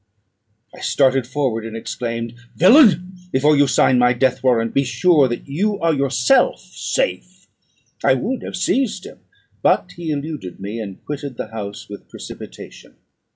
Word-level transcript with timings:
I 0.75 0.79
started 0.79 1.27
forward, 1.27 1.63
and 1.63 1.77
exclaimed, 1.77 2.33
"Villain! 2.55 3.13
before 3.31 3.55
you 3.55 3.67
sign 3.67 3.99
my 3.99 4.13
death 4.13 4.43
warrant, 4.43 4.73
be 4.73 4.83
sure 4.83 5.27
that 5.27 5.47
you 5.47 5.77
are 5.77 5.93
yourself 5.93 6.59
safe." 6.59 7.45
I 8.03 8.15
would 8.15 8.41
have 8.41 8.55
seized 8.55 9.05
him; 9.05 9.19
but 9.61 9.91
he 9.91 10.09
eluded 10.09 10.59
me, 10.59 10.79
and 10.79 11.05
quitted 11.05 11.37
the 11.37 11.49
house 11.49 11.87
with 11.87 12.09
precipitation. 12.09 12.95